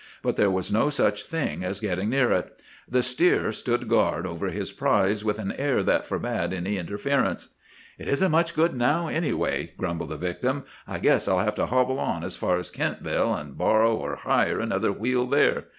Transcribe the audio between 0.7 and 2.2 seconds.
no such thing as getting